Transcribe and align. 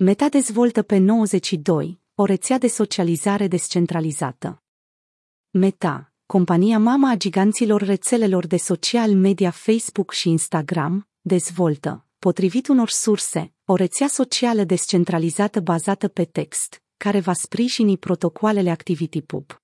Meta 0.00 0.28
dezvoltă 0.28 0.82
pe 0.82 0.96
92 0.96 2.00
o 2.14 2.24
rețea 2.24 2.58
de 2.58 2.66
socializare 2.66 3.48
descentralizată. 3.48 4.62
Meta, 5.50 6.12
compania 6.26 6.78
mama 6.78 7.10
a 7.10 7.14
giganților 7.16 7.82
rețelelor 7.82 8.46
de 8.46 8.56
social 8.56 9.14
media 9.14 9.50
Facebook 9.50 10.12
și 10.12 10.28
Instagram, 10.28 11.08
dezvoltă, 11.20 12.06
potrivit 12.18 12.68
unor 12.68 12.88
surse, 12.88 13.52
o 13.64 13.74
rețea 13.74 14.08
socială 14.08 14.64
descentralizată 14.64 15.60
bazată 15.60 16.08
pe 16.08 16.24
text, 16.24 16.82
care 16.96 17.20
va 17.20 17.32
sprijini 17.32 17.96
protocoalele 17.96 18.70
ActivityPub. 18.70 19.62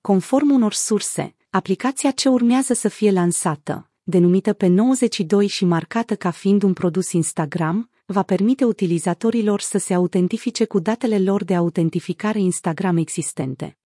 Conform 0.00 0.50
unor 0.50 0.72
surse, 0.72 1.36
aplicația 1.50 2.10
ce 2.10 2.28
urmează 2.28 2.72
să 2.72 2.88
fie 2.88 3.10
lansată, 3.10 3.90
denumită 4.02 4.52
pe 4.52 4.66
92 4.66 5.46
și 5.46 5.64
marcată 5.64 6.16
ca 6.16 6.30
fiind 6.30 6.62
un 6.62 6.72
produs 6.72 7.12
Instagram, 7.12 7.90
va 8.10 8.22
permite 8.22 8.64
utilizatorilor 8.64 9.60
să 9.60 9.78
se 9.78 9.94
autentifice 9.94 10.64
cu 10.64 10.78
datele 10.78 11.18
lor 11.18 11.44
de 11.44 11.54
autentificare 11.54 12.38
Instagram 12.38 12.96
existente. 12.96 13.78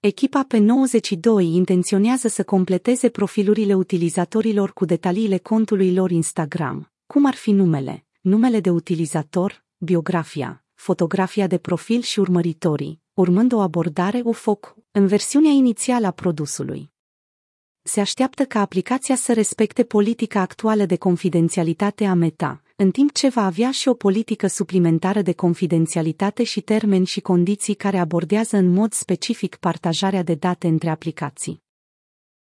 Echipa 0.00 0.44
pe 0.48 0.58
92 0.58 1.54
intenționează 1.54 2.28
să 2.28 2.44
completeze 2.44 3.08
profilurile 3.08 3.74
utilizatorilor 3.74 4.72
cu 4.72 4.84
detaliile 4.84 5.38
contului 5.38 5.94
lor 5.94 6.10
Instagram, 6.10 6.92
cum 7.06 7.26
ar 7.26 7.34
fi 7.34 7.50
numele, 7.50 8.06
numele 8.20 8.60
de 8.60 8.70
utilizator, 8.70 9.64
biografia, 9.78 10.64
fotografia 10.74 11.46
de 11.46 11.58
profil 11.58 12.00
și 12.00 12.20
urmăritorii, 12.20 13.00
urmând 13.14 13.52
o 13.52 13.60
abordare 13.60 14.20
UFOC 14.24 14.74
în 14.90 15.06
versiunea 15.06 15.50
inițială 15.50 16.06
a 16.06 16.10
produsului. 16.10 16.90
Se 17.82 18.00
așteaptă 18.00 18.44
ca 18.44 18.60
aplicația 18.60 19.16
să 19.16 19.32
respecte 19.32 19.84
politica 19.84 20.40
actuală 20.40 20.84
de 20.84 20.96
confidențialitate 20.96 22.04
a 22.04 22.14
Meta, 22.14 22.62
în 22.82 22.90
timp 22.90 23.12
ce 23.12 23.28
va 23.28 23.44
avea 23.44 23.70
și 23.70 23.88
o 23.88 23.94
politică 23.94 24.46
suplimentară 24.46 25.22
de 25.22 25.32
confidențialitate 25.32 26.42
și 26.42 26.60
termeni 26.60 27.06
și 27.06 27.20
condiții 27.20 27.74
care 27.74 27.98
abordează 27.98 28.56
în 28.56 28.72
mod 28.72 28.92
specific 28.92 29.56
partajarea 29.56 30.22
de 30.22 30.34
date 30.34 30.68
între 30.68 30.90
aplicații. 30.90 31.62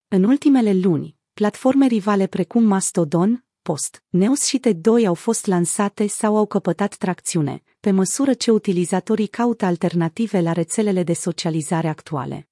În 0.07 0.23
ultimele 0.23 0.73
luni, 0.73 1.15
platforme 1.33 1.87
rivale 1.87 2.27
precum 2.27 2.63
Mastodon, 2.63 3.45
Post, 3.61 4.03
Neus 4.09 4.45
și 4.45 4.59
T2 4.59 5.05
au 5.05 5.13
fost 5.13 5.45
lansate 5.45 6.07
sau 6.07 6.37
au 6.37 6.45
căpătat 6.45 6.95
tracțiune, 6.95 7.63
pe 7.79 7.91
măsură 7.91 8.33
ce 8.33 8.51
utilizatorii 8.51 9.27
caută 9.27 9.65
alternative 9.65 10.41
la 10.41 10.51
rețelele 10.51 11.03
de 11.03 11.13
socializare 11.13 11.87
actuale. 11.87 12.47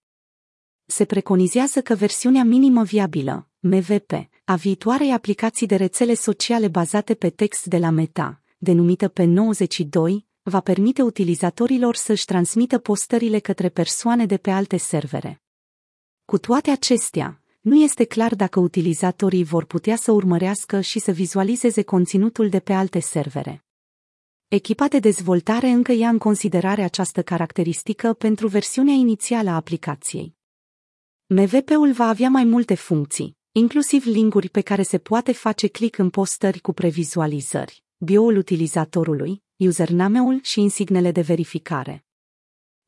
Se 0.86 1.06
preconizează 1.06 1.82
că 1.82 1.96
versiunea 1.96 2.44
minimă 2.44 2.84
viabilă, 2.84 3.50
MVP, 3.68 4.12
a 4.44 4.56
viitoarei 4.56 5.12
aplicații 5.12 5.68
de 5.68 5.76
rețele 5.76 6.14
sociale 6.14 6.68
bazate 6.68 7.14
pe 7.14 7.30
text 7.30 7.66
de 7.66 7.78
la 7.78 7.90
Meta, 7.90 8.42
denumită 8.58 9.08
pe 9.08 9.24
92, 9.24 10.26
va 10.42 10.60
permite 10.60 11.02
utilizatorilor 11.02 11.96
să-și 11.96 12.26
transmită 12.26 12.78
postările 12.78 13.40
către 13.40 13.70
persoane 13.70 14.26
de 14.26 14.38
pe 14.38 14.52
alte 14.52 14.78
servere. 14.78 15.42
Cu 16.26 16.38
toate 16.38 16.72
acestea, 16.72 17.42
nu 17.62 17.76
este 17.76 18.04
clar 18.04 18.36
dacă 18.36 18.60
utilizatorii 18.60 19.44
vor 19.44 19.66
putea 19.66 19.96
să 19.96 20.12
urmărească 20.12 20.82
și 20.82 21.00
să 21.00 21.12
vizualizeze 21.12 21.84
conținutul 21.84 22.50
de 22.50 22.60
pe 22.60 22.74
alte 22.74 23.00
servere. 23.00 23.66
Echipa 24.48 24.88
de 24.88 25.00
dezvoltare 25.00 25.68
încă 25.68 25.92
ia 25.92 26.10
în 26.10 26.18
considerare 26.18 26.84
această 26.84 27.24
caracteristică 27.24 28.14
pentru 28.14 28.48
versiunea 28.48 28.94
inițială 28.94 29.50
a 29.50 29.56
aplicației. 29.56 30.36
MVP-ul 31.28 31.92
va 31.92 32.08
avea 32.08 32.30
mai 32.30 32.44
multe 32.44 32.76
funcții, 32.76 33.38
inclusiv 33.58 34.06
linkuri 34.06 34.50
pe 34.50 34.62
care 34.62 34.82
se 34.82 34.98
poate 34.98 35.32
face 35.32 35.68
click 35.68 35.98
în 35.98 36.10
postări 36.10 36.60
cu 36.60 36.74
previzualizări, 36.74 37.84
bio-ul 37.98 38.38
utilizatorului, 38.38 39.44
username-ul 39.58 40.40
și 40.44 40.60
insignele 40.60 41.12
de 41.12 41.22
verificare. 41.22 42.06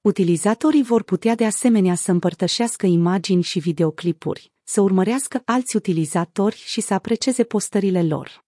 Utilizatorii 0.01 0.83
vor 0.83 1.03
putea 1.03 1.35
de 1.35 1.45
asemenea 1.45 1.95
să 1.95 2.11
împărtășească 2.11 2.85
imagini 2.85 3.43
și 3.43 3.59
videoclipuri, 3.59 4.51
să 4.63 4.81
urmărească 4.81 5.41
alți 5.45 5.75
utilizatori 5.75 6.55
și 6.55 6.81
să 6.81 6.93
aprecieze 6.93 7.43
postările 7.43 8.03
lor. 8.03 8.45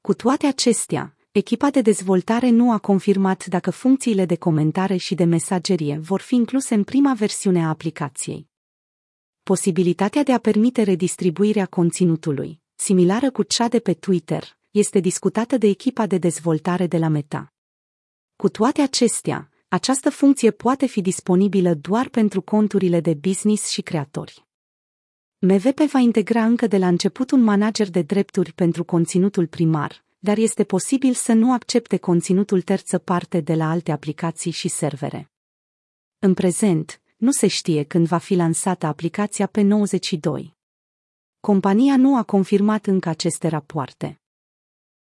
Cu 0.00 0.14
toate 0.14 0.46
acestea, 0.46 1.16
echipa 1.30 1.70
de 1.70 1.80
dezvoltare 1.80 2.48
nu 2.48 2.72
a 2.72 2.78
confirmat 2.78 3.46
dacă 3.46 3.70
funcțiile 3.70 4.24
de 4.24 4.36
comentare 4.36 4.96
și 4.96 5.14
de 5.14 5.24
mesagerie 5.24 5.98
vor 5.98 6.20
fi 6.20 6.34
incluse 6.34 6.74
în 6.74 6.84
prima 6.84 7.14
versiune 7.14 7.64
a 7.64 7.68
aplicației. 7.68 8.49
Posibilitatea 9.50 10.22
de 10.22 10.32
a 10.32 10.38
permite 10.38 10.82
redistribuirea 10.82 11.66
conținutului, 11.66 12.60
similară 12.74 13.30
cu 13.30 13.42
cea 13.42 13.68
de 13.68 13.80
pe 13.80 13.94
Twitter, 13.94 14.58
este 14.70 15.00
discutată 15.00 15.56
de 15.56 15.66
echipa 15.66 16.06
de 16.06 16.18
dezvoltare 16.18 16.86
de 16.86 16.98
la 16.98 17.08
Meta. 17.08 17.52
Cu 18.36 18.48
toate 18.48 18.80
acestea, 18.80 19.50
această 19.68 20.10
funcție 20.10 20.50
poate 20.50 20.86
fi 20.86 21.00
disponibilă 21.00 21.74
doar 21.74 22.08
pentru 22.08 22.40
conturile 22.42 23.00
de 23.00 23.14
business 23.14 23.68
și 23.68 23.82
creatori. 23.82 24.46
MVP 25.38 25.78
va 25.78 25.98
integra 25.98 26.44
încă 26.44 26.66
de 26.66 26.78
la 26.78 26.88
început 26.88 27.30
un 27.30 27.42
manager 27.42 27.90
de 27.90 28.02
drepturi 28.02 28.52
pentru 28.52 28.84
conținutul 28.84 29.46
primar, 29.46 30.04
dar 30.18 30.38
este 30.38 30.64
posibil 30.64 31.14
să 31.14 31.32
nu 31.32 31.52
accepte 31.52 31.96
conținutul 31.96 32.62
terță 32.62 32.98
parte 32.98 33.40
de 33.40 33.54
la 33.54 33.70
alte 33.70 33.92
aplicații 33.92 34.50
și 34.50 34.68
servere. 34.68 35.30
În 36.18 36.34
prezent, 36.34 36.99
nu 37.20 37.30
se 37.30 37.46
știe 37.46 37.82
când 37.82 38.06
va 38.06 38.18
fi 38.18 38.34
lansată 38.34 38.86
aplicația 38.86 39.46
pe 39.46 39.60
92. 39.60 40.56
Compania 41.40 41.96
nu 41.96 42.16
a 42.16 42.22
confirmat 42.22 42.86
încă 42.86 43.08
aceste 43.08 43.48
rapoarte. 43.48 44.20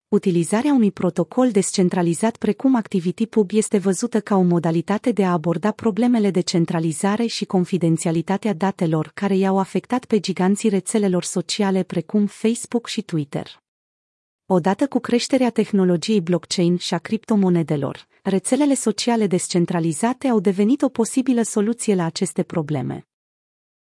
Utilizarea 0.08 0.74
unui 0.74 0.92
protocol 0.92 1.52
descentralizat 1.52 2.38
precum 2.38 2.76
ActivityPub 2.76 3.50
este 3.54 3.78
văzută 3.78 4.22
ca 4.22 4.36
o 4.36 4.42
modalitate 4.42 5.12
de 5.12 5.26
a 5.26 5.32
aborda 5.32 5.72
problemele 5.72 6.32
de 6.32 6.42
centralizare 6.42 7.26
și 7.26 7.46
confidențialitatea 7.46 8.54
datelor 8.54 9.12
care 9.14 9.36
i-au 9.36 9.58
afectat 9.58 10.06
pe 10.06 10.20
giganții 10.20 10.70
rețelelor 10.70 11.24
sociale 11.24 11.84
precum 11.84 12.26
Facebook 12.26 12.88
și 12.88 13.02
Twitter. 13.02 13.62
Odată 14.52 14.88
cu 14.88 15.00
creșterea 15.00 15.50
tehnologiei 15.50 16.22
blockchain 16.22 16.78
și 16.78 16.94
a 16.94 16.98
criptomonedelor, 16.98 18.08
rețelele 18.24 18.74
sociale 18.74 19.28
descentralizate 19.28 20.28
au 20.28 20.40
devenit 20.40 20.82
o 20.82 20.90
posibilă 20.90 21.42
soluție 21.42 21.96
la 21.96 22.06
aceste 22.06 22.44
probleme. 22.44 23.09